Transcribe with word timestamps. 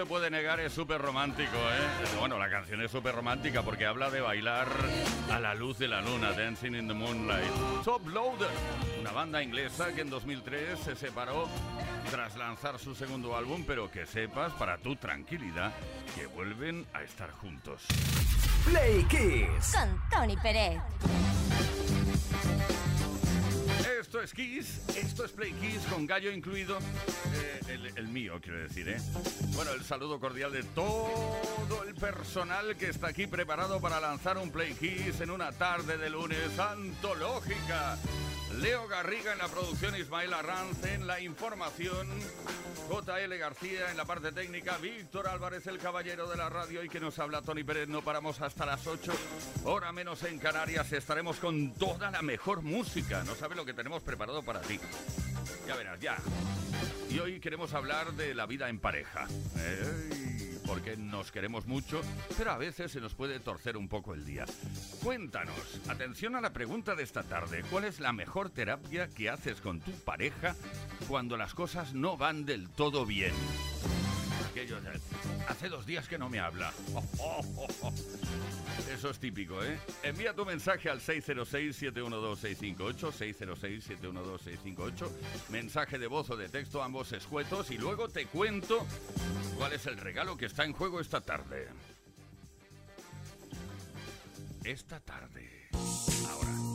Se 0.00 0.06
puede 0.06 0.30
negar, 0.30 0.58
es 0.60 0.72
súper 0.72 0.98
romántico, 0.98 1.58
¿eh? 1.58 2.16
Bueno, 2.18 2.38
la 2.38 2.48
canción 2.48 2.80
es 2.80 2.90
súper 2.90 3.14
romántica 3.14 3.60
porque 3.62 3.84
habla 3.84 4.08
de 4.08 4.22
bailar 4.22 4.66
a 5.30 5.38
la 5.38 5.54
luz 5.54 5.76
de 5.76 5.88
la 5.88 6.00
luna, 6.00 6.32
Dancing 6.32 6.74
in 6.74 6.88
the 6.88 6.94
Moonlight. 6.94 7.52
Top 7.84 8.08
Loader, 8.08 8.48
una 8.98 9.12
banda 9.12 9.42
inglesa 9.42 9.92
que 9.92 10.00
en 10.00 10.08
2003 10.08 10.78
se 10.78 10.96
separó 10.96 11.46
tras 12.10 12.34
lanzar 12.36 12.78
su 12.78 12.94
segundo 12.94 13.36
álbum, 13.36 13.62
pero 13.66 13.90
que 13.90 14.06
sepas, 14.06 14.54
para 14.54 14.78
tu 14.78 14.96
tranquilidad, 14.96 15.70
que 16.16 16.24
vuelven 16.28 16.86
a 16.94 17.02
estar 17.02 17.30
juntos. 17.32 17.86
Play 18.64 19.04
Kiss 19.04 19.76
con 19.76 20.00
Tony 20.08 20.36
Pérez. 20.38 20.80
Esto 24.20 24.36
es 24.38 24.46
Kiss, 24.46 24.80
esto 24.98 25.24
es 25.24 25.32
Play 25.32 25.50
Kiss 25.52 25.80
con 25.88 26.06
gallo 26.06 26.30
incluido, 26.30 26.76
eh, 27.68 27.90
el, 27.96 28.08
mío 28.08 28.38
quiero 28.42 28.58
decir, 28.58 28.86
¿eh? 28.86 28.98
Bueno, 29.54 29.70
el 29.70 29.82
saludo 29.82 30.20
cordial 30.20 30.52
de 30.52 30.62
todo 30.62 31.82
el 31.88 31.94
personal 31.94 32.76
que 32.76 32.90
está 32.90 33.08
aquí 33.08 33.26
preparado 33.26 33.80
para 33.80 33.98
lanzar 33.98 34.36
un 34.36 34.50
Play 34.50 34.74
Kiss 34.74 35.22
en 35.22 35.30
una 35.30 35.52
tarde 35.52 35.96
de 35.96 36.10
lunes 36.10 36.58
antológica. 36.58 37.96
Leo 38.58 38.86
Garriga 38.88 39.32
en 39.32 39.38
la 39.38 39.48
producción, 39.48 39.96
Ismael 39.96 40.34
Arranz 40.34 40.84
en 40.84 41.06
la 41.06 41.20
información, 41.20 42.06
JL 42.90 43.38
García 43.38 43.90
en 43.90 43.96
la 43.96 44.04
parte 44.04 44.32
técnica, 44.32 44.76
Víctor 44.78 45.28
Álvarez, 45.28 45.66
el 45.68 45.78
caballero 45.78 46.28
de 46.28 46.36
la 46.36 46.48
radio 46.48 46.82
y 46.82 46.88
que 46.88 47.00
nos 47.00 47.18
habla 47.20 47.40
Tony 47.40 47.62
Pérez. 47.62 47.88
No 47.88 48.02
paramos 48.02 48.40
hasta 48.40 48.66
las 48.66 48.86
8, 48.86 49.12
hora 49.64 49.92
menos 49.92 50.24
en 50.24 50.38
Canarias. 50.38 50.92
Estaremos 50.92 51.36
con 51.36 51.72
toda 51.74 52.10
la 52.10 52.20
mejor 52.22 52.60
música. 52.62 53.22
No 53.24 53.34
sabe 53.34 53.54
lo 53.54 53.64
que 53.64 53.72
tenemos 53.72 54.02
preparado 54.02 54.19
para 54.44 54.60
ti. 54.60 54.78
Ya 55.66 55.76
verás, 55.76 55.98
ya. 55.98 56.16
Y 57.08 57.18
hoy 57.20 57.40
queremos 57.40 57.72
hablar 57.72 58.12
de 58.12 58.34
la 58.34 58.44
vida 58.44 58.68
en 58.68 58.78
pareja 58.78 59.26
porque 60.66 60.96
nos 60.96 61.32
queremos 61.32 61.66
mucho, 61.66 62.00
pero 62.38 62.52
a 62.52 62.58
veces 62.58 62.92
se 62.92 63.00
nos 63.00 63.14
puede 63.14 63.40
torcer 63.40 63.76
un 63.76 63.88
poco 63.88 64.14
el 64.14 64.24
día. 64.24 64.44
Cuéntanos, 65.02 65.80
atención 65.88 66.36
a 66.36 66.40
la 66.40 66.52
pregunta 66.52 66.94
de 66.94 67.02
esta 67.02 67.24
tarde, 67.24 67.64
¿cuál 67.70 67.84
es 67.84 67.98
la 67.98 68.12
mejor 68.12 68.50
terapia 68.50 69.08
que 69.08 69.30
haces 69.30 69.60
con 69.60 69.80
tu 69.80 69.90
pareja 69.90 70.54
cuando 71.08 71.36
las 71.36 71.54
cosas 71.54 71.94
no 71.94 72.16
van 72.16 72.44
del 72.44 72.68
todo 72.68 73.04
bien? 73.04 73.32
Hace 75.48 75.68
dos 75.68 75.86
días 75.86 76.08
que 76.08 76.18
no 76.18 76.28
me 76.28 76.40
habla. 76.40 76.72
Eso 78.92 79.10
es 79.10 79.18
típico, 79.18 79.62
¿eh? 79.62 79.78
Envía 80.02 80.34
tu 80.34 80.44
mensaje 80.44 80.90
al 80.90 81.00
606-712-658, 81.00 83.12
606-712-658, 83.12 85.10
mensaje 85.50 85.98
de 85.98 86.06
voz 86.06 86.30
o 86.30 86.36
de 86.36 86.48
texto, 86.48 86.82
ambos 86.82 87.12
escuetos, 87.12 87.70
y 87.70 87.78
luego 87.78 88.08
te 88.08 88.26
cuento 88.26 88.86
cuál 89.56 89.72
es 89.72 89.86
el 89.86 89.96
regalo 89.96 90.36
que 90.36 90.46
está 90.46 90.64
en 90.64 90.72
juego 90.72 91.00
esta 91.00 91.20
tarde. 91.20 91.68
Esta 94.64 94.98
tarde. 95.00 95.68
Ahora. 96.28 96.69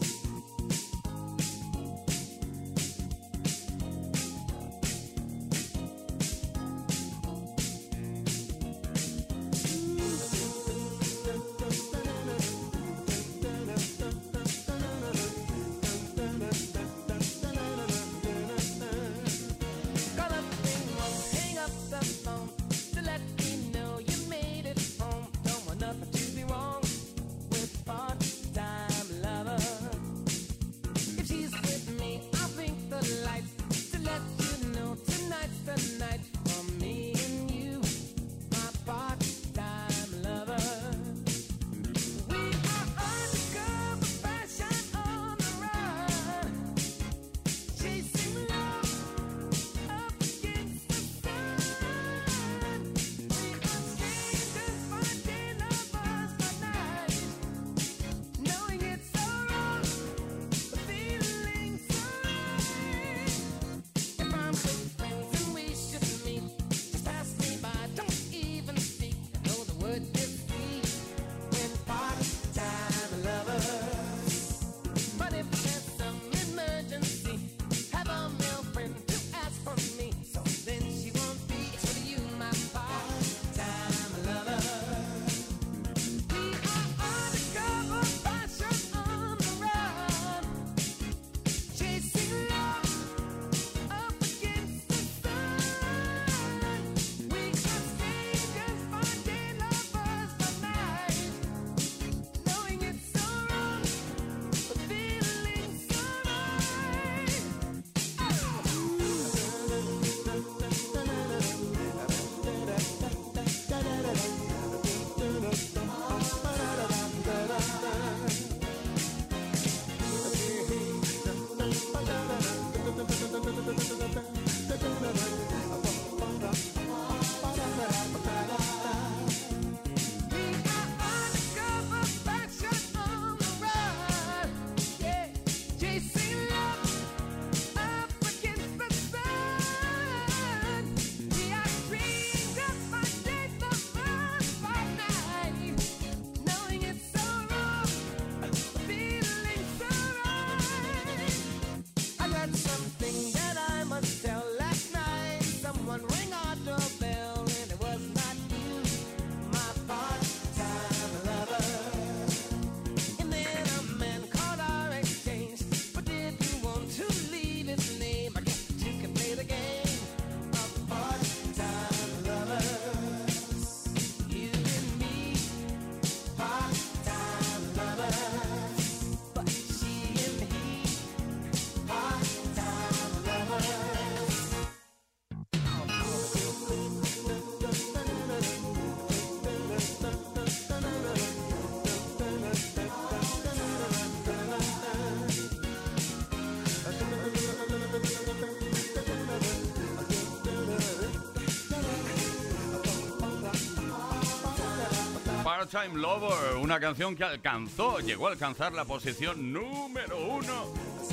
Part-Time 205.65 205.99
Lover, 205.99 206.57
una 206.57 206.79
canción 206.79 207.15
que 207.15 207.23
alcanzó, 207.23 207.99
llegó 207.99 208.27
a 208.27 208.31
alcanzar 208.31 208.71
la 208.73 208.85
posición 208.85 209.51
número 209.51 210.27
uno 210.27 210.71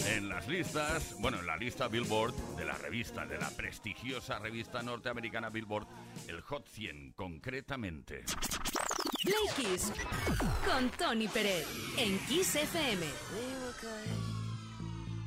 en 0.09 0.29
las 0.29 0.47
listas, 0.47 1.17
bueno, 1.21 1.39
en 1.39 1.47
la 1.47 1.57
lista 1.57 1.89
Billboard 1.89 2.35
de 2.57 2.67
la 2.67 2.75
revista, 2.75 3.25
de 3.25 3.39
la 3.39 3.49
prestigiosa 3.49 4.39
revista 4.41 4.83
norteamericana 4.83 5.49
Billboard, 5.49 5.87
el 6.29 6.43
Hot 6.43 6.69
100 6.69 7.13
concretamente. 7.13 8.25
Play 9.23 9.49
Kiss 9.57 9.91
con 10.67 10.91
Tony 10.91 11.29
Pérez 11.29 11.67
en 11.97 12.19
Kiss 12.27 12.55
FM. 12.55 13.07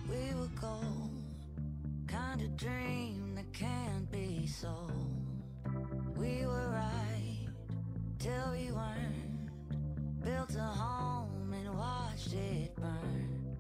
We 0.08 0.36
were 0.36 0.50
kind 2.06 2.42
of 2.42 2.56
dream 2.56 3.34
that 3.34 3.52
can't 3.52 4.12
be 4.12 4.46
We 4.46 4.95
till 8.26 8.52
we 8.54 8.72
weren't. 8.72 9.52
Built 10.24 10.56
a 10.56 10.64
home 10.64 11.54
and 11.54 11.78
watched 11.78 12.34
it 12.34 12.76
burn. 12.76 13.56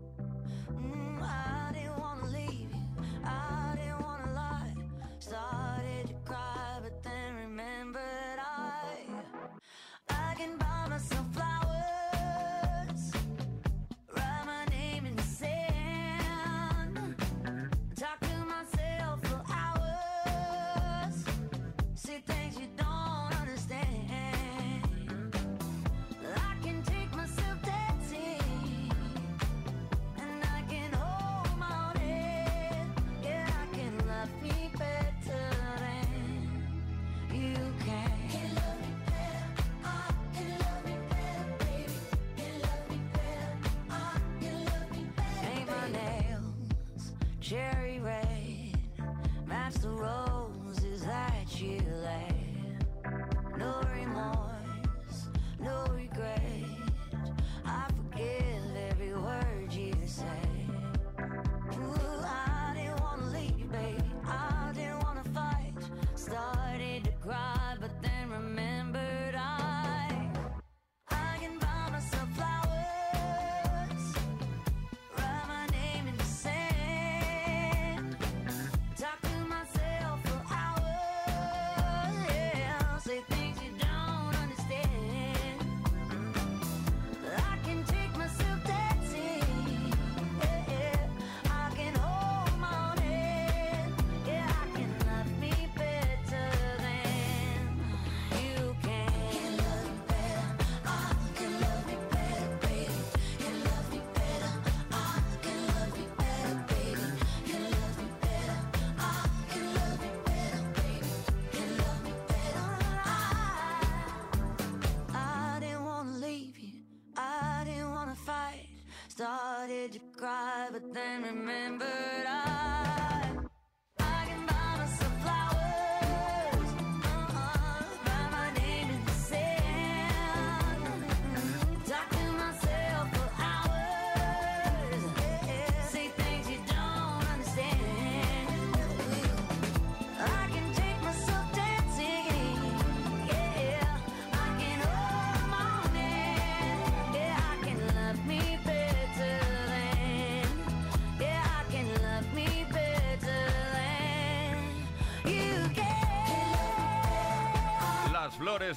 Mm, 0.71 1.21
I 1.21 1.71
didn't 1.71 1.99
wanna 1.99 2.25
leave 2.25 2.71
you. 2.73 3.03
I 3.23 3.64
the 49.85 49.91
road. 49.91 50.24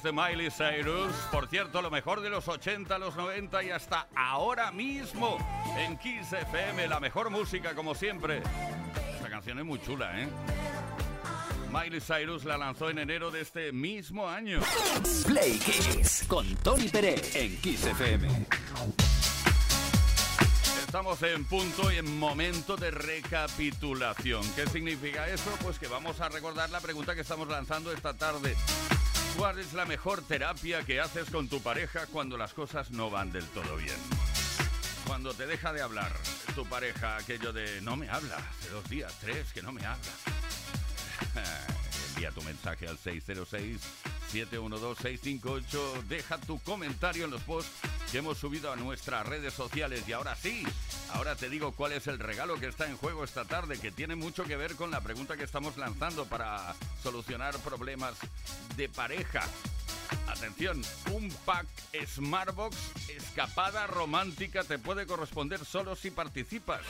De 0.03 0.13
Miley 0.13 0.49
Cyrus, 0.49 1.11
por 1.29 1.47
cierto, 1.47 1.81
lo 1.81 1.91
mejor 1.91 2.21
de 2.21 2.29
los 2.29 2.47
80, 2.47 2.97
los 2.99 3.17
90 3.17 3.63
y 3.63 3.71
hasta 3.71 4.07
ahora 4.15 4.71
mismo 4.71 5.37
en 5.77 5.97
Kiss 5.97 6.31
FM, 6.31 6.87
la 6.87 7.01
mejor 7.01 7.29
música 7.29 7.75
como 7.75 7.93
siempre. 7.93 8.41
Esta 9.15 9.29
canción 9.29 9.59
es 9.59 9.65
muy 9.65 9.81
chula, 9.81 10.21
¿eh? 10.21 10.29
Miley 11.71 11.99
Cyrus 11.99 12.45
la 12.45 12.57
lanzó 12.57 12.89
en 12.89 12.99
enero 12.99 13.29
de 13.29 13.41
este 13.41 13.73
mismo 13.73 14.29
año. 14.29 14.61
Play 15.25 15.59
Kiss 15.59 16.23
con 16.27 16.55
Tony 16.57 16.87
Pérez 16.87 17.35
en 17.35 17.59
Kiss 17.59 17.85
FM. 17.85 18.29
Estamos 20.85 21.21
en 21.23 21.43
punto 21.45 21.91
y 21.91 21.97
en 21.97 22.17
momento 22.17 22.77
de 22.77 22.89
recapitulación. 22.89 24.41
¿Qué 24.55 24.65
significa 24.67 25.27
eso? 25.27 25.51
Pues 25.61 25.77
que 25.77 25.87
vamos 25.87 26.21
a 26.21 26.29
recordar 26.29 26.69
la 26.69 26.79
pregunta 26.79 27.13
que 27.15 27.21
estamos 27.21 27.49
lanzando 27.49 27.91
esta 27.91 28.13
tarde. 28.13 28.55
¿Cuál 29.39 29.57
es 29.57 29.71
la 29.71 29.85
mejor 29.85 30.21
terapia 30.21 30.83
que 30.83 30.99
haces 30.99 31.29
con 31.29 31.47
tu 31.47 31.61
pareja 31.61 32.07
cuando 32.07 32.37
las 32.37 32.53
cosas 32.53 32.91
no 32.91 33.09
van 33.09 33.31
del 33.31 33.45
todo 33.45 33.77
bien? 33.77 33.95
Cuando 35.07 35.33
te 35.33 35.47
deja 35.47 35.71
de 35.71 35.81
hablar 35.81 36.11
tu 36.55 36.65
pareja, 36.65 37.15
aquello 37.15 37.53
de 37.53 37.79
no 37.79 37.95
me 37.95 38.09
habla, 38.09 38.35
hace 38.35 38.69
dos 38.69 38.83
días, 38.89 39.17
tres, 39.21 39.53
que 39.53 39.61
no 39.61 39.71
me 39.71 39.85
habla. 39.85 40.11
Envía 42.09 42.31
tu 42.31 42.41
mensaje 42.41 42.85
al 42.85 42.97
606-712-658. 44.31 46.03
Deja 46.07 46.37
tu 46.37 46.59
comentario 46.59 47.25
en 47.25 47.31
los 47.31 47.41
posts 47.43 47.71
que 48.11 48.19
hemos 48.19 48.37
subido 48.37 48.71
a 48.71 48.75
nuestras 48.75 49.25
redes 49.25 49.53
sociales. 49.53 50.03
Y 50.07 50.13
ahora 50.13 50.35
sí, 50.35 50.63
ahora 51.13 51.35
te 51.35 51.49
digo 51.49 51.71
cuál 51.73 51.93
es 51.93 52.07
el 52.07 52.19
regalo 52.19 52.59
que 52.59 52.67
está 52.67 52.87
en 52.87 52.97
juego 52.97 53.23
esta 53.23 53.45
tarde, 53.45 53.79
que 53.79 53.91
tiene 53.91 54.15
mucho 54.15 54.43
que 54.45 54.55
ver 54.55 54.75
con 54.75 54.91
la 54.91 55.01
pregunta 55.01 55.37
que 55.37 55.43
estamos 55.43 55.77
lanzando 55.77 56.25
para 56.25 56.75
solucionar 57.01 57.57
problemas 57.59 58.15
de 58.75 58.89
pareja. 58.89 59.43
Atención, 60.27 60.81
un 61.11 61.29
pack 61.45 61.67
Smartbox 62.07 62.75
escapada 63.09 63.87
romántica 63.87 64.63
te 64.63 64.79
puede 64.79 65.05
corresponder 65.05 65.63
solo 65.65 65.95
si 65.95 66.11
participas. 66.11 66.81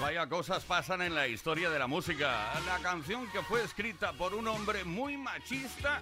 Vaya 0.00 0.28
cosas 0.28 0.64
pasan 0.64 1.02
en 1.02 1.14
la 1.14 1.26
historia 1.26 1.70
de 1.70 1.78
la 1.78 1.88
música. 1.88 2.52
La 2.66 2.78
canción 2.78 3.26
que 3.32 3.42
fue 3.42 3.64
escrita 3.64 4.12
por 4.12 4.32
un 4.32 4.46
hombre 4.46 4.84
muy 4.84 5.16
machista, 5.16 6.00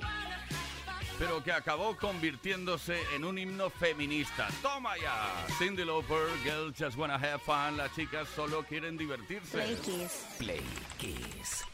pero 1.19 1.43
que 1.43 1.51
acabó 1.51 1.97
convirtiéndose 1.97 3.01
en 3.15 3.25
un 3.25 3.39
himno 3.39 3.71
feminista. 3.71 4.49
¡Toma 4.61 4.99
ya! 4.99 5.47
Cindy 5.59 5.85
Lauper, 5.85 6.29
Girls 6.45 6.77
Just 6.79 6.99
Wanna 6.99 7.15
Have 7.15 7.39
Fun. 7.39 7.79
Las 7.79 7.95
chicas 7.95 8.29
solo 8.37 8.65
quieren 8.65 8.99
divertirse. 8.99 9.57
Play 9.57 9.77
Kiss. 9.77 10.27
Play 10.39 10.63
Kiss. 10.99 11.65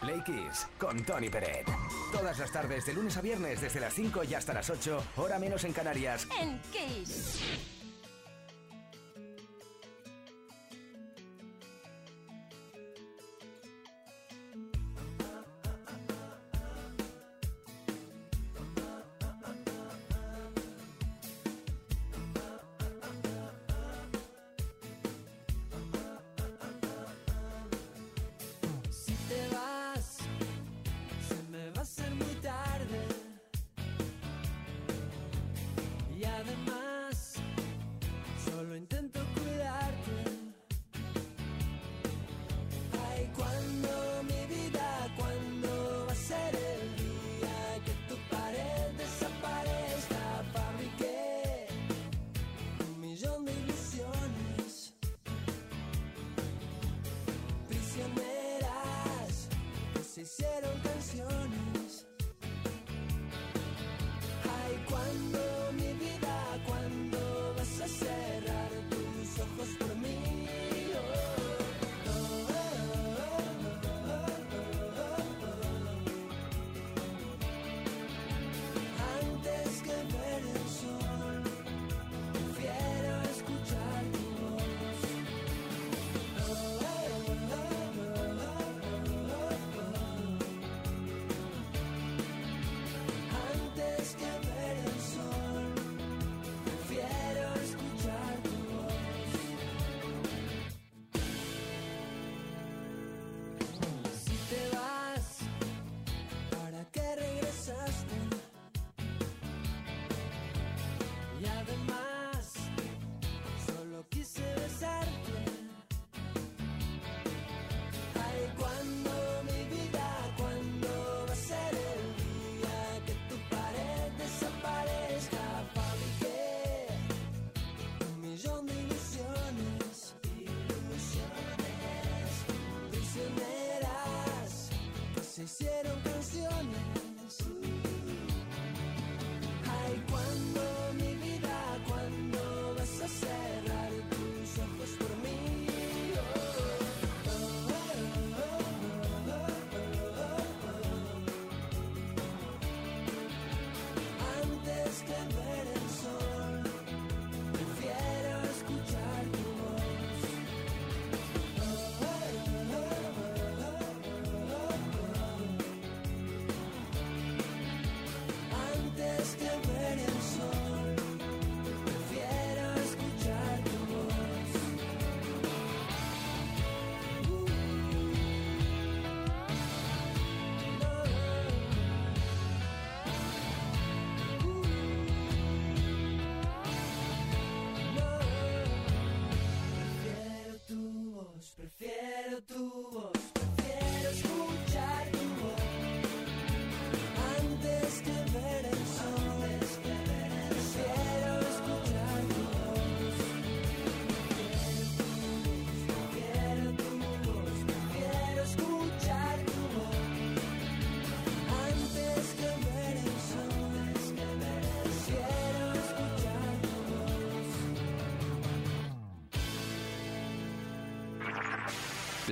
Play 0.00 0.22
Kiss 0.24 0.66
con 0.78 1.04
Tony 1.04 1.28
Peret. 1.28 1.66
Todas 2.12 2.38
las 2.38 2.50
tardes 2.50 2.86
de 2.86 2.94
lunes 2.94 3.14
a 3.16 3.20
viernes 3.20 3.60
desde 3.60 3.80
las 3.80 3.92
5 3.92 4.24
y 4.24 4.34
hasta 4.34 4.54
las 4.54 4.70
8, 4.70 5.04
hora 5.16 5.38
menos 5.38 5.64
en 5.64 5.74
Canarias. 5.74 6.26
En 6.40 6.58
Kiss. 6.72 7.75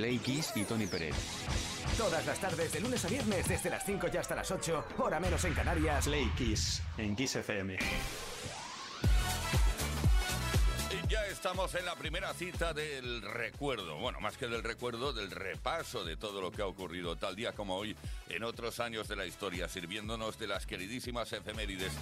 Play 0.05 0.19
Kiss 0.19 0.51
y 0.53 0.63
Tony 0.65 0.85
Pérez. 0.85 1.15
Todas 1.97 2.23
las 2.27 2.39
tardes 2.39 2.71
de 2.71 2.79
lunes 2.79 3.03
a 3.03 3.07
viernes 3.07 3.47
desde 3.47 3.71
las 3.71 3.83
5 3.83 4.05
y 4.13 4.17
hasta 4.17 4.35
las 4.35 4.51
8, 4.51 4.85
hora 4.99 5.19
menos 5.19 5.43
en 5.45 5.55
Canarias. 5.55 6.05
Play 6.05 6.31
Kiss 6.37 6.83
en 6.99 7.15
Kiss 7.15 7.37
FM. 7.37 7.75
Y 10.91 11.07
ya 11.07 11.25
estamos 11.25 11.73
en 11.73 11.85
la 11.85 11.95
primera 11.95 12.31
cita 12.35 12.71
del 12.71 13.23
recuerdo. 13.23 13.97
Bueno, 13.97 14.19
más 14.19 14.37
que 14.37 14.47
del 14.47 14.61
recuerdo, 14.61 15.11
del 15.11 15.31
repaso 15.31 16.05
de 16.05 16.17
todo 16.17 16.39
lo 16.39 16.51
que 16.51 16.61
ha 16.61 16.67
ocurrido 16.67 17.15
tal 17.15 17.35
día 17.35 17.53
como 17.53 17.75
hoy 17.75 17.97
en 18.29 18.43
otros 18.43 18.79
años 18.79 19.07
de 19.07 19.15
la 19.15 19.25
historia, 19.25 19.67
sirviéndonos 19.67 20.37
de 20.37 20.45
las 20.45 20.67
queridísimas 20.67 21.33
efemérides. 21.33 21.93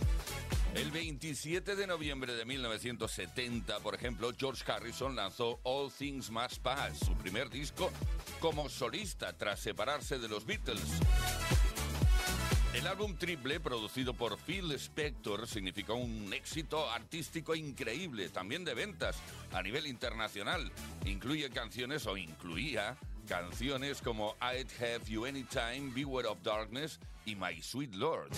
El 0.76 0.90
27 0.90 1.76
de 1.76 1.86
noviembre 1.86 2.34
de 2.34 2.46
1970, 2.46 3.80
por 3.80 3.94
ejemplo, 3.94 4.32
George 4.38 4.64
Harrison 4.72 5.16
lanzó 5.16 5.60
All 5.64 5.92
Things 5.92 6.32
Must 6.32 6.58
Pass, 6.64 7.00
su 7.00 7.14
primer 7.16 7.50
disco 7.50 7.92
como 8.40 8.68
solista 8.70 9.34
tras 9.34 9.60
separarse 9.60 10.18
de 10.18 10.28
los 10.28 10.46
Beatles. 10.46 11.00
El 12.74 12.88
álbum 12.88 13.16
triple, 13.16 13.60
producido 13.60 14.16
por 14.16 14.40
Phil 14.40 14.72
Spector, 14.72 15.48
significó 15.48 15.94
un 15.94 16.34
éxito 16.34 16.90
artístico 16.90 17.54
increíble, 17.54 18.30
también 18.30 18.66
de 18.66 18.74
ventas 18.74 19.16
a 19.54 19.62
nivel 19.62 19.86
internacional. 19.86 20.72
Incluye 21.06 21.52
canciones 21.52 22.08
o 22.08 22.18
incluía 22.18 22.98
canciones 23.28 24.02
como 24.02 24.36
I'd 24.42 24.68
Have 24.80 25.08
You 25.08 25.26
Anytime, 25.26 25.92
Beware 25.94 26.28
of 26.28 26.42
Darkness 26.44 27.00
y 27.26 27.36
My 27.36 27.62
Sweet 27.62 27.96
Lord. 27.96 28.30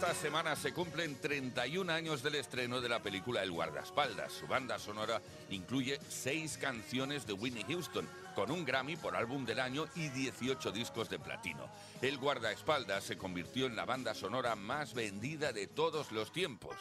Esta 0.00 0.14
semana 0.14 0.56
se 0.56 0.72
cumplen 0.72 1.20
31 1.20 1.92
años 1.92 2.22
del 2.22 2.36
estreno 2.36 2.80
de 2.80 2.88
la 2.88 3.02
película 3.02 3.42
El 3.42 3.50
guardaespaldas. 3.50 4.32
Su 4.32 4.46
banda 4.46 4.78
sonora 4.78 5.20
incluye 5.50 5.98
seis 6.08 6.56
canciones 6.56 7.26
de 7.26 7.34
Whitney 7.34 7.64
Houston, 7.68 8.08
con 8.34 8.50
un 8.50 8.64
Grammy 8.64 8.96
por 8.96 9.14
álbum 9.14 9.44
del 9.44 9.60
año 9.60 9.88
y 9.94 10.08
18 10.08 10.72
discos 10.72 11.10
de 11.10 11.18
platino. 11.18 11.68
El 12.00 12.16
guardaespaldas 12.16 13.04
se 13.04 13.18
convirtió 13.18 13.66
en 13.66 13.76
la 13.76 13.84
banda 13.84 14.14
sonora 14.14 14.56
más 14.56 14.94
vendida 14.94 15.52
de 15.52 15.66
todos 15.66 16.12
los 16.12 16.32
tiempos. 16.32 16.76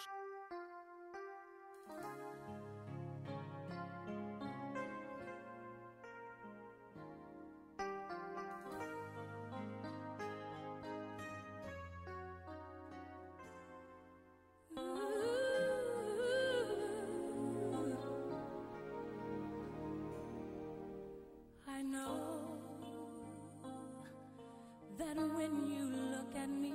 when 25.51 25.71
you 25.71 25.85
look 26.11 26.35
at 26.35 26.49
me, 26.49 26.73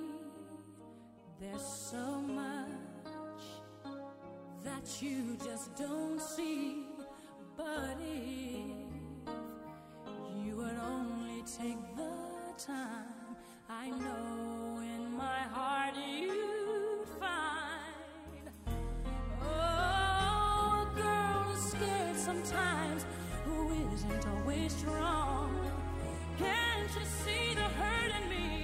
there's 1.41 1.63
so 1.63 2.21
much 2.21 3.45
that 4.65 5.03
you 5.03 5.37
just 5.45 5.75
don't 5.77 6.21
see. 6.21 6.87
But 7.57 7.97
if 8.01 8.65
you 10.45 10.57
would 10.57 10.79
only 10.79 11.43
take 11.43 11.79
the 11.97 12.55
time, 12.59 13.37
I 13.69 13.91
know 13.91 14.81
in 14.83 15.17
my 15.17 15.43
heart 15.53 15.95
you'd 15.97 17.07
find. 17.21 18.51
Oh, 19.43 20.89
a 20.89 21.01
girl 21.01 21.55
is 21.55 21.63
scared 21.71 22.17
sometimes, 22.17 23.07
who 23.45 23.73
isn't 23.95 24.27
always 24.27 24.73
strong. 24.75 25.61
Can't 26.39 26.91
you 26.99 27.05
see 27.25 27.55
the 27.55 27.63
hurt 27.63 28.13
in 28.23 28.29
me? 28.29 28.64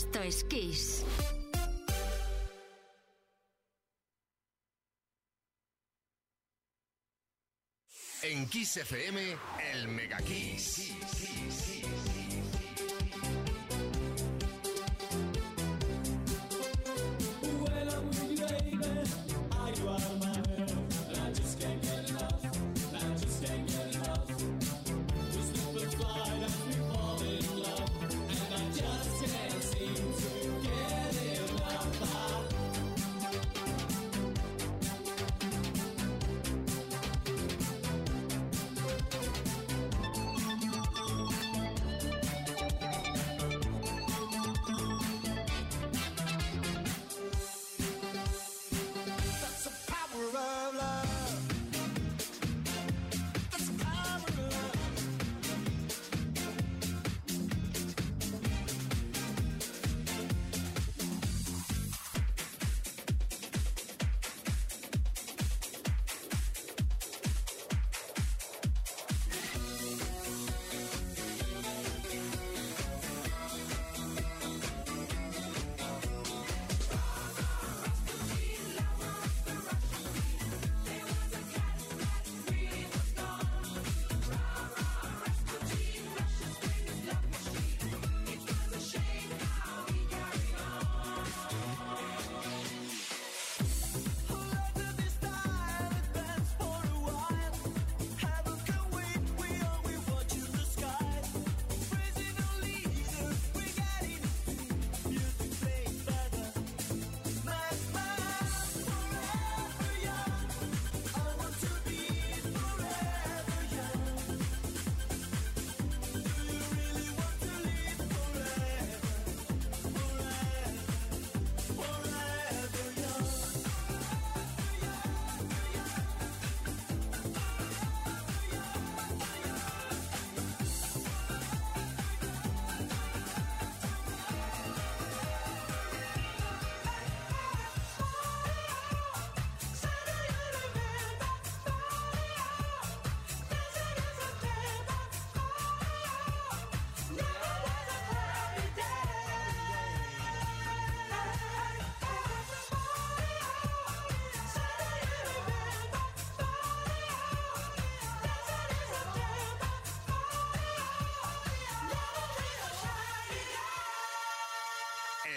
Esto 0.00 0.22
es 0.22 0.44
Kiss. 0.44 1.04
En 8.22 8.48
Kiss 8.48 8.78
FM, 8.78 9.36
el 9.74 9.88
Mega 9.88 10.16
Kiss. 10.22 10.94
Kiss 11.10 12.19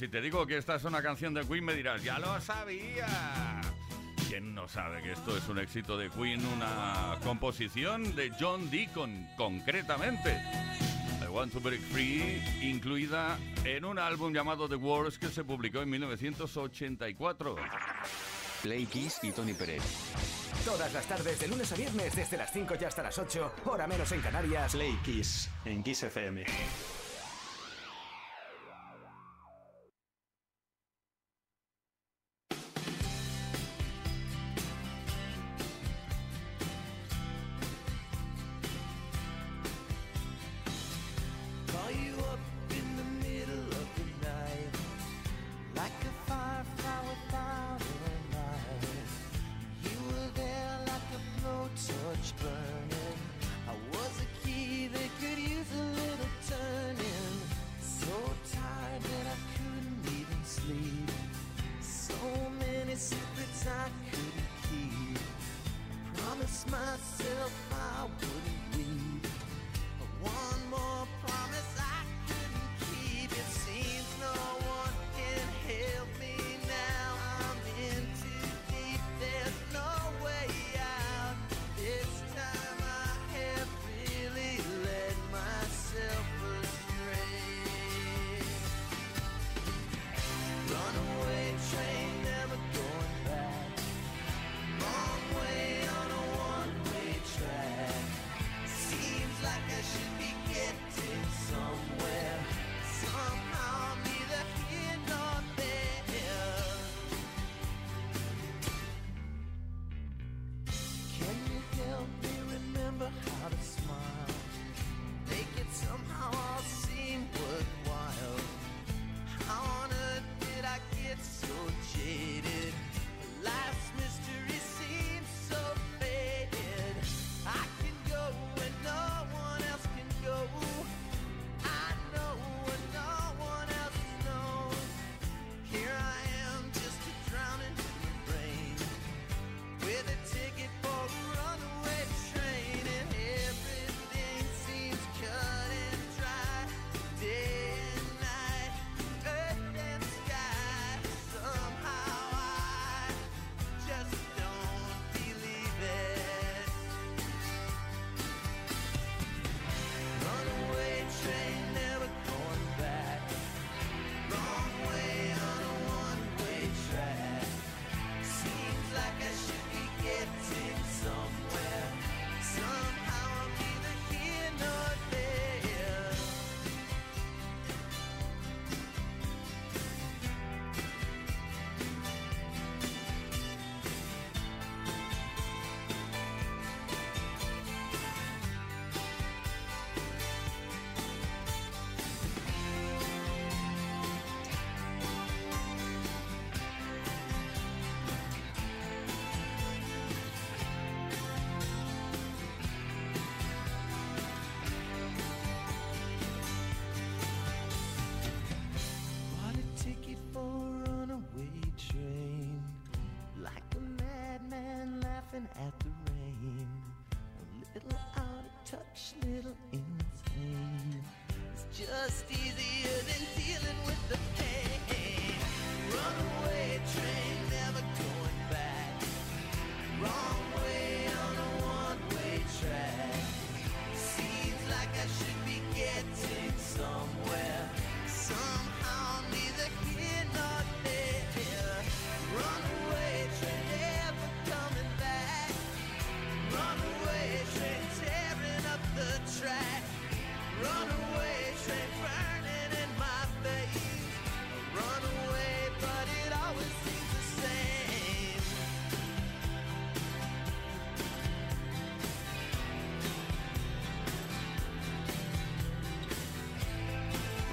Si 0.00 0.08
te 0.08 0.22
digo 0.22 0.46
que 0.46 0.56
esta 0.56 0.76
es 0.76 0.84
una 0.84 1.02
canción 1.02 1.34
de 1.34 1.46
Queen, 1.46 1.62
me 1.62 1.74
dirás, 1.74 2.02
ya 2.02 2.18
lo 2.18 2.40
sabía. 2.40 3.60
¿Quién 4.30 4.54
no 4.54 4.66
sabe 4.66 5.02
que 5.02 5.12
esto 5.12 5.36
es 5.36 5.46
un 5.46 5.58
éxito 5.58 5.98
de 5.98 6.08
Queen, 6.08 6.42
una 6.56 7.18
composición 7.22 8.16
de 8.16 8.32
John 8.40 8.70
Deacon, 8.70 9.28
concretamente? 9.36 10.40
I 11.22 11.28
Want 11.28 11.52
to 11.52 11.60
Break 11.60 11.82
Free, 11.92 12.42
incluida 12.62 13.38
en 13.62 13.84
un 13.84 13.98
álbum 13.98 14.32
llamado 14.32 14.70
The 14.70 14.76
Wars 14.76 15.18
que 15.18 15.28
se 15.28 15.44
publicó 15.44 15.82
en 15.82 15.90
1984. 15.90 17.56
Play 18.62 18.86
Kiss 18.86 19.18
y 19.22 19.32
Tony 19.32 19.52
Pérez. 19.52 19.82
Todas 20.64 20.94
las 20.94 21.04
tardes, 21.04 21.38
de 21.40 21.46
lunes 21.46 21.70
a 21.72 21.76
viernes, 21.76 22.16
desde 22.16 22.38
las 22.38 22.50
5 22.50 22.74
y 22.80 22.84
hasta 22.84 23.02
las 23.02 23.18
8, 23.18 23.52
hora 23.66 23.86
menos 23.86 24.10
en 24.12 24.22
Canarias. 24.22 24.72
Play 24.72 24.98
Kiss 25.04 25.50
en 25.66 25.82
Kiss 25.82 26.04
FM. 26.04 26.46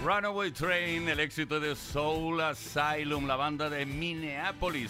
Runaway 0.07 0.51
Train, 0.51 1.09
el 1.09 1.19
éxito 1.19 1.59
de 1.59 1.75
Soul 1.75 2.39
Asylum, 2.39 3.27
la 3.27 3.35
banda 3.35 3.69
de 3.69 3.85
Minneapolis. 3.85 4.89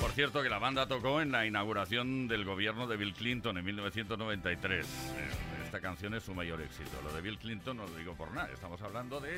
Por 0.00 0.12
cierto 0.12 0.40
que 0.40 0.48
la 0.48 0.60
banda 0.60 0.86
tocó 0.86 1.20
en 1.20 1.32
la 1.32 1.44
inauguración 1.46 2.28
del 2.28 2.44
gobierno 2.44 2.86
de 2.86 2.96
Bill 2.96 3.12
Clinton 3.12 3.58
en 3.58 3.64
1993. 3.64 4.86
Eh, 4.86 4.88
Esta 5.64 5.80
canción 5.80 6.14
es 6.14 6.22
su 6.22 6.32
mayor 6.32 6.60
éxito. 6.60 6.92
Lo 7.02 7.12
de 7.12 7.22
Bill 7.22 7.38
Clinton 7.38 7.76
no 7.76 7.88
lo 7.88 7.96
digo 7.96 8.14
por 8.14 8.30
nada. 8.30 8.48
Estamos 8.54 8.80
hablando 8.82 9.18
de 9.18 9.36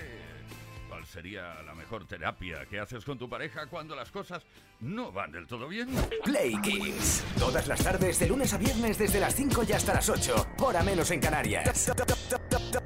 cuál 0.90 1.06
sería 1.06 1.62
la 1.62 1.74
mejor 1.74 2.06
terapia 2.06 2.66
que 2.66 2.78
haces 2.78 3.02
con 3.02 3.18
tu 3.18 3.30
pareja 3.30 3.68
cuando 3.68 3.96
las 3.96 4.10
cosas 4.10 4.42
no 4.80 5.10
van 5.10 5.32
del 5.32 5.46
todo 5.46 5.68
bien. 5.68 5.88
Play 6.22 6.54
Kiss. 6.60 7.24
Todas 7.38 7.66
las 7.66 7.82
tardes, 7.82 8.18
de 8.18 8.28
lunes 8.28 8.52
a 8.52 8.58
viernes, 8.58 8.98
desde 8.98 9.20
las 9.20 9.34
5 9.34 9.64
y 9.66 9.72
hasta 9.72 9.94
las 9.94 10.06
8. 10.06 10.48
Hora 10.58 10.82
menos 10.82 11.10
en 11.12 11.20
Canarias. 11.20 11.90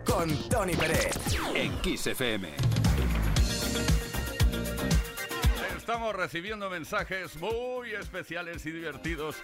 Con 0.04 0.48
Tony 0.48 0.74
Pérez. 0.74 1.16
En 1.54 1.76
Kiss 1.80 2.06
FM. 2.08 2.48
Estamos 5.76 6.14
recibiendo 6.14 6.68
mensajes 6.68 7.36
muy 7.36 7.92
especiales 7.92 8.66
y 8.66 8.72
divertidos. 8.72 9.36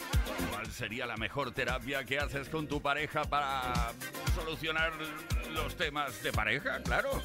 ¿Cuál 0.51 0.67
sería 0.73 1.07
la 1.07 1.17
mejor 1.17 1.53
terapia 1.53 2.05
que 2.05 2.19
haces 2.19 2.49
con 2.49 2.67
tu 2.67 2.81
pareja 2.81 3.25
para 3.25 3.93
solucionar 4.35 4.93
los 5.55 5.77
temas 5.77 6.23
de 6.23 6.33
pareja? 6.33 6.81
Claro. 6.83 7.23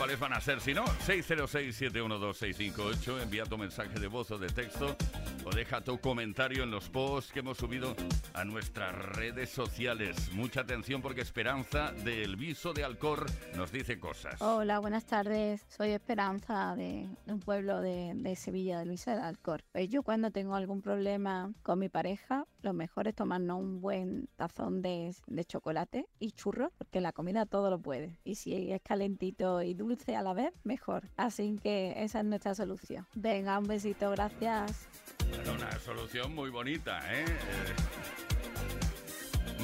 ¿Cuáles 0.00 0.18
van 0.18 0.32
a 0.32 0.40
ser 0.40 0.62
si 0.62 0.72
no? 0.72 0.86
606-712-658. 0.86 3.22
Envía 3.22 3.44
tu 3.44 3.58
mensaje 3.58 4.00
de 4.00 4.06
voz 4.06 4.30
o 4.30 4.38
de 4.38 4.48
texto 4.48 4.96
o 5.44 5.50
deja 5.50 5.82
tu 5.82 6.00
comentario 6.00 6.62
en 6.62 6.70
los 6.70 6.88
posts 6.88 7.30
que 7.30 7.40
hemos 7.40 7.58
subido 7.58 7.94
a 8.32 8.46
nuestras 8.46 8.94
redes 8.94 9.50
sociales. 9.50 10.32
Mucha 10.32 10.62
atención 10.62 11.02
porque 11.02 11.20
Esperanza 11.20 11.92
del 11.92 12.36
Viso 12.36 12.72
de 12.72 12.82
Alcor 12.82 13.26
nos 13.54 13.72
dice 13.72 14.00
cosas. 14.00 14.40
Hola, 14.40 14.78
buenas 14.78 15.04
tardes. 15.04 15.66
Soy 15.68 15.90
Esperanza 15.90 16.74
de 16.76 17.06
un 17.26 17.40
pueblo 17.40 17.82
de, 17.82 18.12
de 18.14 18.36
Sevilla, 18.36 18.78
de 18.78 18.86
Luisa 18.86 19.14
de 19.14 19.20
Alcor. 19.20 19.64
Pues 19.70 19.90
yo 19.90 20.02
cuando 20.02 20.30
tengo 20.30 20.54
algún 20.54 20.80
problema 20.80 21.52
con 21.62 21.78
mi 21.78 21.90
pareja, 21.90 22.46
lo 22.62 22.72
mejor 22.72 23.08
es 23.08 23.14
tomarnos 23.14 23.58
un 23.58 23.80
buen 23.80 24.28
tazón 24.36 24.82
de, 24.82 25.14
de 25.26 25.44
chocolate 25.44 26.06
y 26.18 26.32
churros, 26.32 26.70
porque 26.76 27.00
la 27.00 27.12
comida 27.12 27.46
todo 27.46 27.70
lo 27.70 27.78
puede. 27.78 28.18
Y 28.24 28.36
si 28.36 28.72
es 28.72 28.80
calentito 28.82 29.62
y 29.62 29.74
dulce 29.74 30.16
a 30.16 30.22
la 30.22 30.34
vez, 30.34 30.52
mejor. 30.64 31.08
Así 31.16 31.58
que 31.62 31.94
esa 31.96 32.20
es 32.20 32.24
nuestra 32.24 32.54
solución. 32.54 33.06
Venga, 33.14 33.58
un 33.58 33.66
besito, 33.66 34.10
gracias. 34.10 34.88
Bueno, 35.28 35.52
una 35.54 35.72
solución 35.80 36.34
muy 36.34 36.50
bonita, 36.50 37.00
¿eh? 37.12 37.24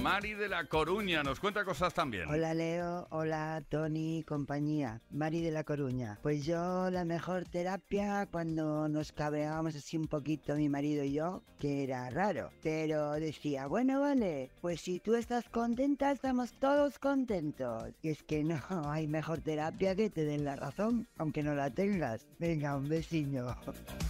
Mari 0.02 0.34
de 0.34 0.48
la 0.48 0.64
Coruña 0.64 1.22
nos 1.22 1.40
cuenta 1.40 1.64
cosas 1.64 1.92
también. 1.92 2.28
Hola 2.28 2.54
Leo, 2.54 3.06
hola 3.10 3.62
Tony, 3.68 4.22
compañía. 4.22 5.00
Mari 5.10 5.42
de 5.42 5.50
La 5.50 5.64
Coruña. 5.64 6.18
Pues 6.22 6.44
yo 6.44 6.90
la 6.90 7.04
mejor 7.04 7.44
terapia 7.44 8.26
cuando 8.30 8.88
nos 8.88 9.12
cabreábamos 9.12 9.74
así 9.74 9.96
un 9.96 10.06
poquito 10.06 10.54
mi 10.54 10.68
marido 10.68 11.02
y 11.02 11.12
yo, 11.12 11.42
que 11.58 11.82
era 11.82 12.08
raro. 12.10 12.50
Pero 12.62 13.12
decía, 13.14 13.66
bueno, 13.66 14.00
vale, 14.00 14.50
pues 14.60 14.80
si 14.80 15.00
tú 15.00 15.14
estás 15.14 15.48
contenta, 15.48 16.12
estamos 16.12 16.52
todos 16.60 16.98
contentos. 16.98 17.84
Y 18.02 18.10
es 18.10 18.22
que 18.22 18.44
no 18.44 18.60
hay 18.90 19.06
mejor 19.08 19.40
terapia 19.40 19.96
que 19.96 20.10
te 20.10 20.24
den 20.24 20.44
la 20.44 20.56
razón, 20.56 21.08
aunque 21.18 21.42
no 21.42 21.54
la 21.54 21.70
tengas. 21.70 22.26
Venga, 22.38 22.76
un 22.76 22.88
vecino. 22.88 23.56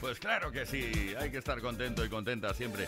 Pues 0.01 0.19
claro 0.19 0.51
que 0.51 0.67
sí, 0.67 1.15
hay 1.19 1.31
que 1.31 1.39
estar 1.39 1.61
contento 1.61 2.05
y 2.05 2.09
contenta 2.09 2.53
siempre. 2.53 2.87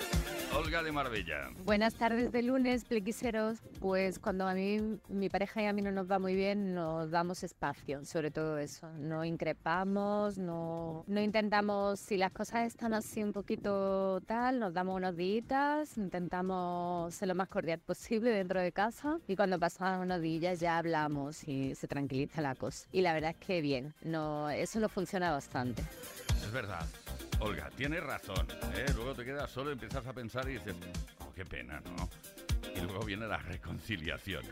Olga 0.55 0.83
de 0.83 0.93
Marbella. 0.93 1.51
Buenas 1.65 1.95
tardes 1.95 2.33
de 2.33 2.43
lunes, 2.43 2.85
plequiseros. 2.89 3.59
Pues 3.81 4.19
cuando 4.19 4.49
a 4.49 4.55
mí, 4.55 4.99
mi 5.09 5.29
pareja 5.29 5.63
y 5.63 5.67
a 5.67 5.73
mí 5.73 5.83
no 5.83 5.93
nos 5.93 6.11
va 6.11 6.19
muy 6.19 6.35
bien, 6.35 6.75
nos 6.75 7.11
damos 7.11 7.45
espacio, 7.45 8.05
sobre 8.05 8.31
todo 8.31 8.59
eso. 8.59 8.89
No 8.99 9.25
increpamos, 9.25 10.39
no, 10.39 11.05
no 11.07 11.21
intentamos, 11.21 12.01
si 12.01 12.17
las 12.17 12.33
cosas 12.33 12.67
están 12.67 12.95
así 12.95 13.23
un 13.23 13.33
poquito 13.33 14.21
tal, 14.27 14.59
nos 14.59 14.75
damos 14.75 14.97
unos 14.97 15.17
días, 15.17 15.97
intentamos 15.97 17.15
ser 17.15 17.29
lo 17.29 17.35
más 17.35 17.49
cordial 17.49 17.79
posible 17.79 18.31
dentro 18.31 18.61
de 18.61 18.73
casa 18.73 19.19
y 19.29 19.37
cuando 19.37 19.59
pasan 19.59 20.01
unos 20.01 20.21
días 20.21 20.59
ya 20.59 20.79
hablamos 20.79 21.47
y 21.47 21.75
se 21.75 21.87
tranquiliza 21.87 22.41
la 22.41 22.55
cosa. 22.55 22.89
Y 22.91 23.03
la 23.03 23.13
verdad 23.13 23.31
es 23.31 23.47
que 23.47 23.61
bien, 23.61 23.95
no, 24.03 24.51
eso 24.51 24.81
nos 24.81 24.91
funciona 24.91 25.31
bastante. 25.31 25.83
Es 26.43 26.53
verdad. 26.53 26.87
Olga, 27.41 27.71
tienes 27.77 28.03
razón. 28.03 28.49
¿eh? 28.75 28.87
Luego 28.97 29.15
te 29.15 29.25
quedas 29.25 29.51
solo, 29.51 29.71
empiezas 29.71 30.05
a 30.07 30.13
pensar 30.13 30.49
y 30.49 30.55
dices, 30.55 30.75
oh, 31.21 31.33
qué 31.35 31.45
pena, 31.45 31.81
¿no? 31.81 32.09
Y 32.79 32.87
luego 32.87 33.05
viene 33.05 33.27
la 33.27 33.39
reconciliación. 33.39 34.45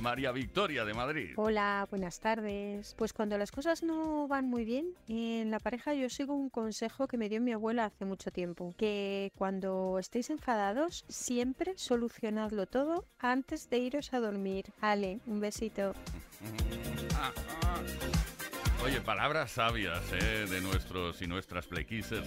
María 0.00 0.32
Victoria 0.32 0.86
de 0.86 0.94
Madrid. 0.94 1.32
Hola, 1.36 1.86
buenas 1.90 2.18
tardes. 2.18 2.94
Pues 2.96 3.12
cuando 3.12 3.36
las 3.36 3.52
cosas 3.52 3.82
no 3.82 4.26
van 4.28 4.48
muy 4.48 4.64
bien 4.64 4.94
en 5.08 5.50
la 5.50 5.58
pareja 5.58 5.92
yo 5.94 6.08
sigo 6.08 6.34
un 6.34 6.48
consejo 6.48 7.06
que 7.06 7.18
me 7.18 7.28
dio 7.28 7.40
mi 7.40 7.52
abuela 7.52 7.84
hace 7.86 8.04
mucho 8.04 8.30
tiempo, 8.30 8.74
que 8.78 9.32
cuando 9.36 9.98
estéis 9.98 10.30
enfadados 10.30 11.04
siempre 11.08 11.76
solucionadlo 11.76 12.66
todo 12.66 13.04
antes 13.18 13.68
de 13.68 13.78
iros 13.78 14.12
a 14.14 14.20
dormir. 14.20 14.66
Ale, 14.80 15.20
un 15.26 15.40
besito. 15.40 15.94
Oye, 18.82 19.00
palabras 19.02 19.50
sabias 19.50 20.00
¿eh? 20.12 20.46
de 20.48 20.60
nuestros 20.62 21.20
y 21.20 21.26
nuestras 21.26 21.66
plequises. 21.66 22.22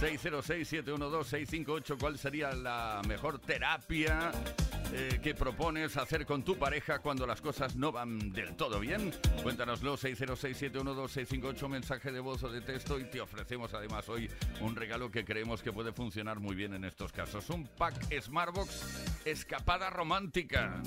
606-712-658, 0.00 1.96
¿cuál 1.98 2.18
sería 2.18 2.52
la 2.52 3.00
mejor 3.06 3.38
terapia 3.38 4.32
eh, 4.92 5.20
que 5.22 5.34
propones 5.34 5.96
hacer 5.96 6.26
con 6.26 6.42
tu 6.42 6.56
pareja 6.58 6.98
cuando 6.98 7.26
las 7.26 7.40
cosas 7.40 7.76
no 7.76 7.92
van 7.92 8.32
del 8.32 8.56
todo 8.56 8.80
bien? 8.80 9.12
Cuéntanoslo, 9.42 9.96
606-712-658, 9.96 11.68
mensaje 11.68 12.12
de 12.12 12.20
voz 12.20 12.42
o 12.42 12.48
de 12.48 12.60
texto 12.60 12.98
y 12.98 13.04
te 13.04 13.20
ofrecemos 13.20 13.72
además 13.74 14.08
hoy 14.08 14.28
un 14.60 14.76
regalo 14.76 15.10
que 15.10 15.24
creemos 15.24 15.62
que 15.62 15.72
puede 15.72 15.92
funcionar 15.92 16.40
muy 16.40 16.54
bien 16.54 16.74
en 16.74 16.84
estos 16.84 17.12
casos. 17.12 17.48
Un 17.50 17.66
pack 17.66 17.94
Smartbox 18.20 19.24
Escapada 19.24 19.90
Romántica. 19.90 20.82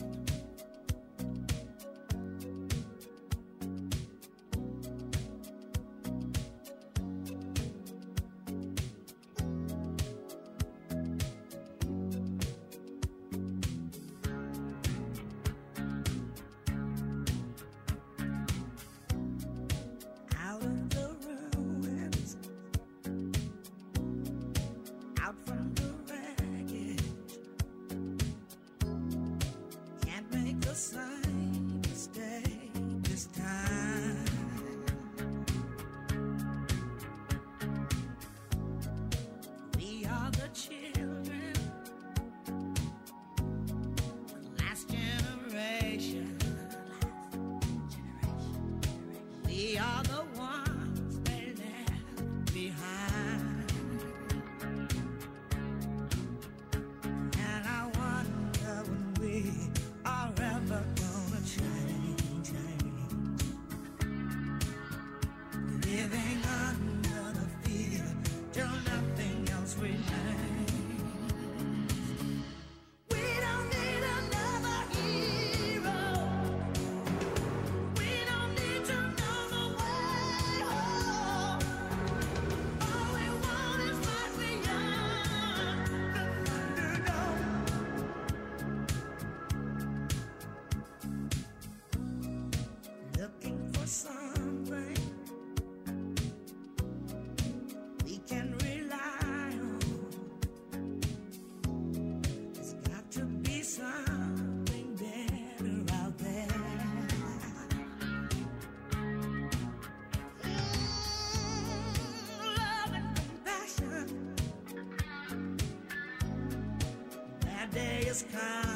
this 118.17 118.25
kind. 118.33 118.66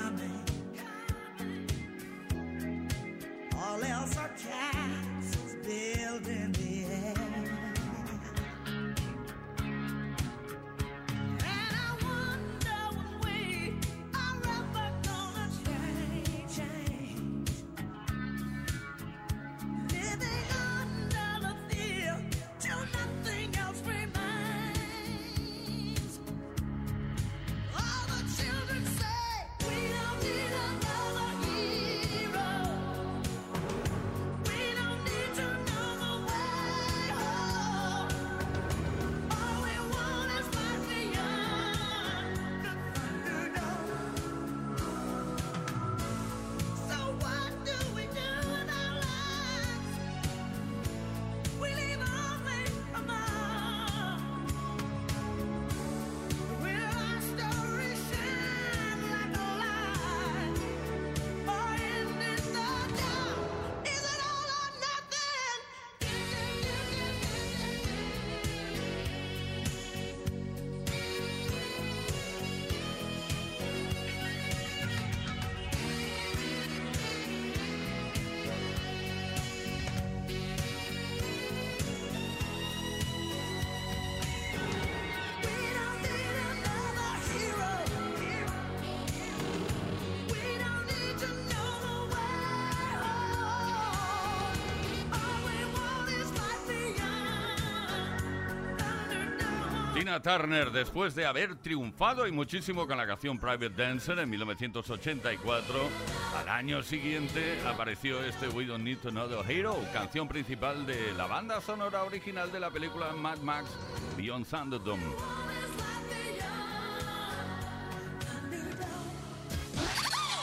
Turner 100.21 100.71
después 100.71 101.15
de 101.15 101.25
haber 101.25 101.55
triunfado 101.55 102.27
y 102.27 102.31
muchísimo 102.31 102.87
con 102.87 102.97
la 102.97 103.07
canción 103.07 103.39
Private 103.39 103.69
Dancer 103.69 104.19
en 104.19 104.29
1984. 104.29 105.89
Al 106.37 106.49
año 106.49 106.83
siguiente 106.83 107.59
apareció 107.65 108.23
este 108.23 108.47
We 108.49 108.65
Don't 108.65 108.83
Need 108.83 108.99
to 108.99 109.43
Hero, 109.43 109.77
canción 109.93 110.27
principal 110.27 110.85
de 110.85 111.13
la 111.13 111.27
banda 111.27 111.59
sonora 111.61 112.03
original 112.03 112.51
de 112.51 112.59
la 112.59 112.69
película 112.69 113.11
Mad 113.13 113.39
Max 113.39 113.69
Beyond 114.15 114.47
Thunderdome. 114.47 115.03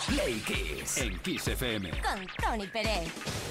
Play 0.09 0.41
Kiss 0.41 0.99
en 0.99 1.18
Kiss 1.20 1.49
FM 1.49 1.91
con 1.91 2.26
Tony 2.43 2.66
Pérez. 2.66 3.48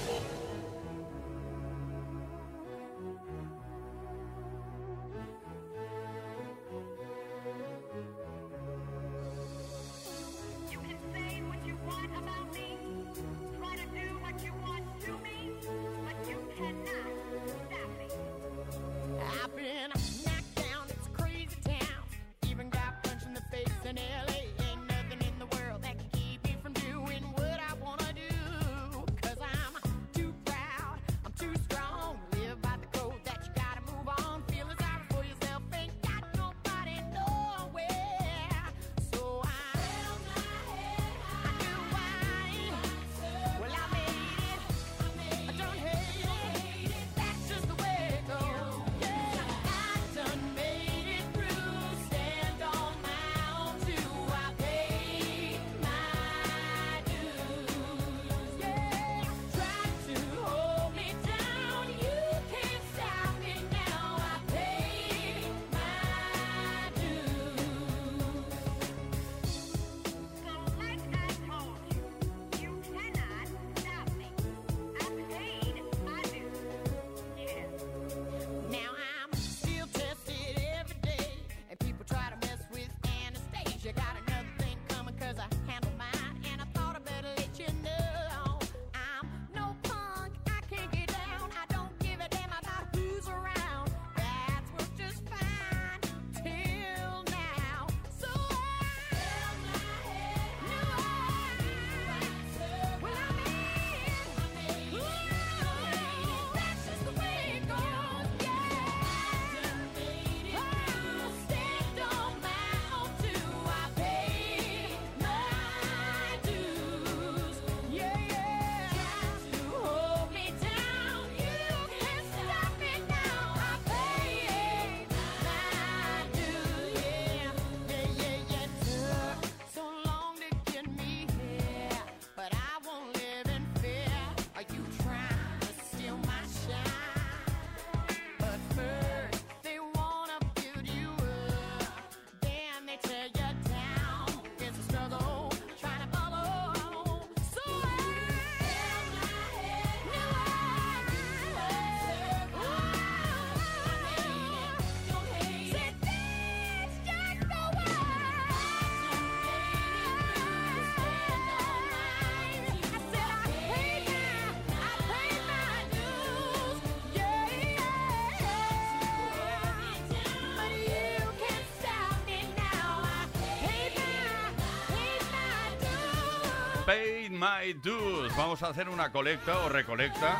My 177.38 177.72
Dues. 177.72 178.36
Vamos 178.36 178.62
a 178.64 178.68
hacer 178.68 178.88
una 178.88 179.12
colecta 179.12 179.58
o 179.60 179.68
recolecta 179.68 180.36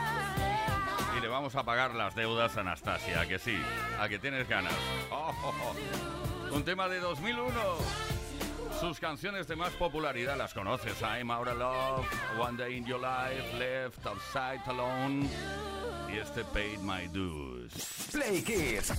y 1.16 1.20
le 1.20 1.28
vamos 1.28 1.54
a 1.54 1.62
pagar 1.62 1.94
las 1.94 2.16
deudas 2.16 2.56
a 2.56 2.60
Anastasia, 2.62 3.20
¿a 3.20 3.26
que 3.26 3.38
sí, 3.38 3.56
a 4.00 4.08
que 4.08 4.18
tienes 4.18 4.48
ganas. 4.48 4.74
Oh, 5.10 5.32
oh, 5.44 5.54
oh. 5.62 6.54
Un 6.54 6.64
tema 6.64 6.88
de 6.88 6.98
2001. 6.98 7.52
Sus 8.80 8.98
canciones 8.98 9.46
de 9.46 9.54
más 9.54 9.72
popularidad 9.74 10.36
las 10.36 10.52
conoces. 10.52 11.00
I'm 11.02 11.30
Out 11.30 11.48
of 11.48 11.58
Love, 11.58 12.06
One 12.40 12.56
Day 12.56 12.76
in 12.76 12.84
Your 12.84 13.00
Life, 13.00 13.56
Left 13.58 14.04
Outside 14.04 14.60
Alone 14.66 15.28
y 16.12 16.18
este 16.18 16.42
Paid 16.44 16.80
My 16.80 17.06
Dues. 17.08 18.08
Play 18.10 18.42
Kiss. 18.42 18.92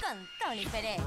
Con 0.00 0.28
Tony 0.40 0.64
Pérez. 0.66 1.02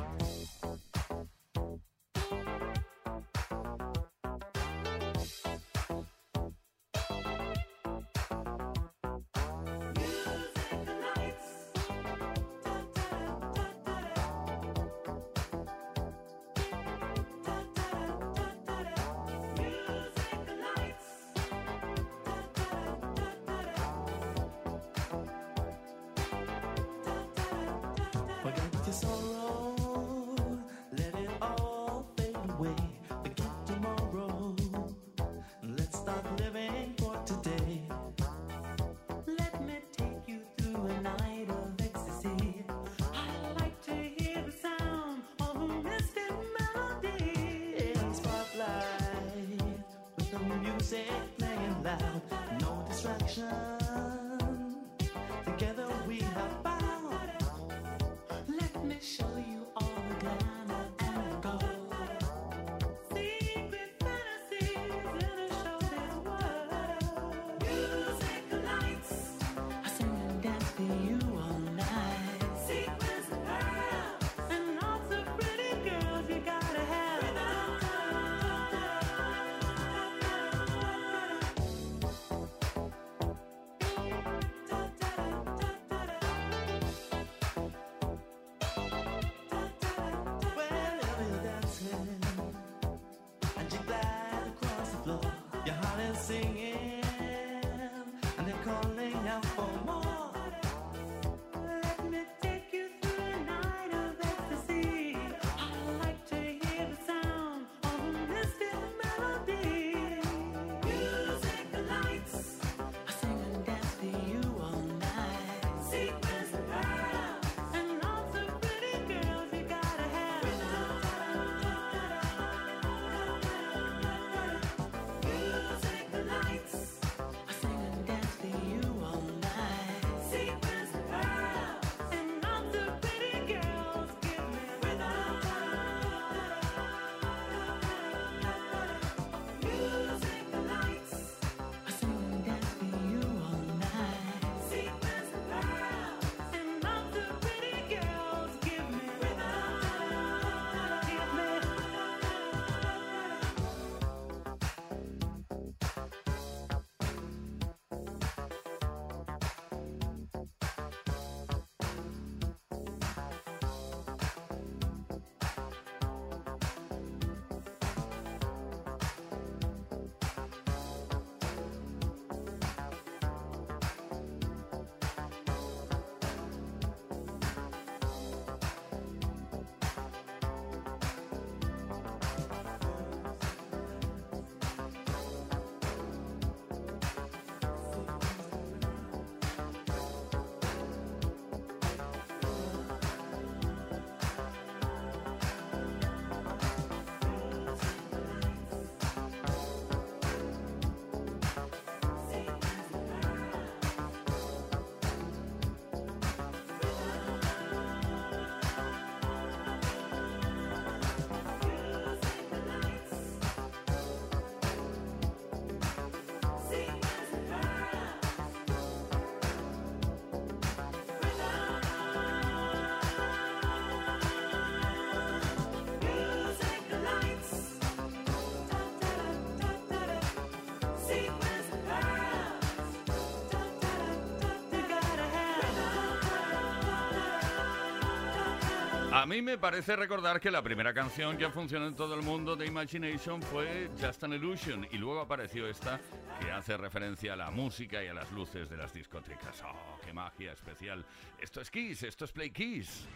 A 239.20 239.26
mí 239.26 239.42
me 239.42 239.58
parece 239.58 239.98
recordar 239.98 240.40
que 240.40 240.50
la 240.50 240.62
primera 240.62 240.94
canción 240.94 241.36
que 241.36 241.50
funcionó 241.50 241.88
en 241.88 241.94
todo 241.94 242.16
el 242.16 242.22
mundo 242.22 242.56
de 242.56 242.66
Imagination 242.66 243.42
fue 243.42 243.92
Just 244.02 244.24
an 244.24 244.32
Illusion 244.32 244.88
y 244.90 244.98
luego 244.98 245.20
apareció 245.20 245.68
esta 245.68 246.00
que 246.40 246.50
hace 246.50 246.78
referencia 246.78 247.34
a 247.34 247.36
la 247.36 247.52
música 247.52 248.02
y 248.02 248.08
a 248.08 248.14
las 248.14 248.32
luces 248.32 248.70
de 248.70 248.78
las 248.78 248.94
discotecas. 248.94 249.62
¡Oh, 249.66 250.00
qué 250.06 250.14
magia 250.14 250.54
especial! 250.54 251.06
Esto 251.38 251.60
es 251.60 251.70
Kiss, 251.70 252.04
esto 252.04 252.24
es 252.24 252.32
Play 252.32 252.52
Kiss. 252.52 253.10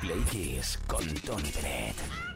Play 0.00 0.20
Kiss 0.30 0.78
con 0.86 1.04
Tony 1.16 1.50
Pérez. 1.50 2.35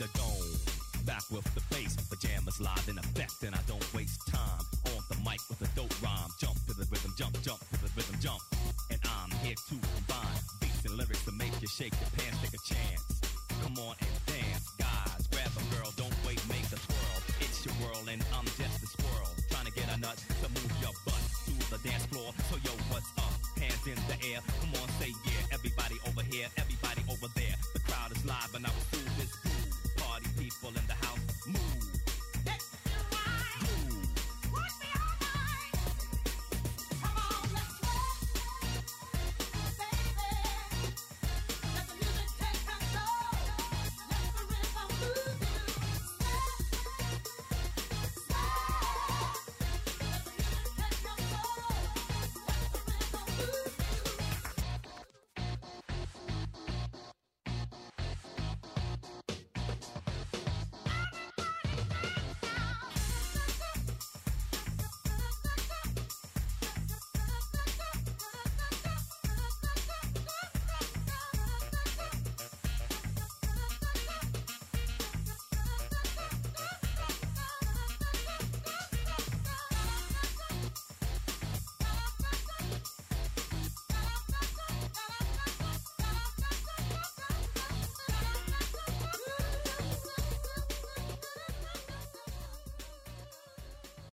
the 0.00 0.08
dome. 0.16 0.56
Back 1.04 1.20
with 1.28 1.44
the 1.52 1.60
bass, 1.68 1.92
pajamas 2.08 2.56
live 2.56 2.88
in 2.88 2.96
effect, 2.96 3.44
and 3.44 3.54
I 3.54 3.60
don't 3.68 3.84
waste 3.92 4.24
time 4.32 4.64
on 4.96 5.04
the 5.12 5.16
mic 5.20 5.40
with 5.52 5.60
a 5.60 5.68
dope 5.76 5.92
rhyme. 6.00 6.32
Jump 6.40 6.56
to 6.68 6.72
the 6.72 6.88
rhythm, 6.88 7.12
jump, 7.20 7.36
jump 7.44 7.60
to 7.60 7.76
the 7.84 7.90
rhythm, 7.92 8.16
jump. 8.16 8.40
And 8.88 8.96
I'm 9.04 9.28
here 9.44 9.52
to 9.52 9.76
combine 9.76 10.40
beats 10.56 10.80
and 10.88 10.96
lyrics 10.96 11.20
to 11.28 11.32
make 11.32 11.52
you 11.60 11.68
shake 11.68 11.92
your 12.00 12.08
pants, 12.16 12.40
take 12.40 12.56
a 12.56 12.62
chance. 12.64 13.20
Come 13.60 13.76
on 13.84 13.92
and 14.00 14.16
dance, 14.24 14.72
guys. 14.80 15.28
Grab 15.28 15.52
a 15.52 15.64
girl, 15.76 15.92
don't 16.00 16.16
wait, 16.24 16.40
make 16.48 16.64
a 16.72 16.80
twirl. 16.80 17.20
It's 17.44 17.60
your 17.60 17.76
world, 17.84 18.08
and 18.08 18.24
I'm 18.32 18.48
just 18.56 18.80
a 18.80 18.88
squirrel 18.88 19.28
trying 19.52 19.68
to 19.68 19.74
get 19.76 19.84
a 19.92 20.00
nut 20.00 20.16
to 20.16 20.48
move 20.48 20.72
your 20.80 20.96
butt 21.04 21.20
to 21.44 21.52
the 21.68 21.78
dance 21.84 22.08
floor. 22.08 22.32
So 22.48 22.56
yo, 22.64 22.72
what's 22.88 23.12
up? 23.20 23.36
Hands 23.60 23.84
in 23.84 24.00
the 24.08 24.16
air, 24.32 24.40
come 24.64 24.72
on, 24.80 24.88
say 24.96 25.12
yeah. 25.28 25.52
Everybody 25.52 26.00
over 26.08 26.24
here. 26.24 26.48